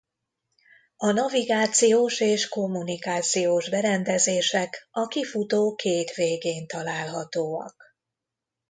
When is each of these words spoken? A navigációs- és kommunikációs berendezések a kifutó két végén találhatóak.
A 0.97 1.11
navigációs- 1.11 2.19
és 2.19 2.47
kommunikációs 2.49 3.69
berendezések 3.69 4.87
a 4.91 5.07
kifutó 5.07 5.75
két 5.75 6.11
végén 6.11 6.67
találhatóak. 6.67 7.95